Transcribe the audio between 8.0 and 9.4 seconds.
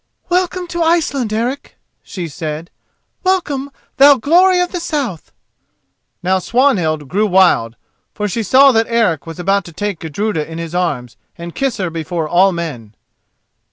for she saw that Eric was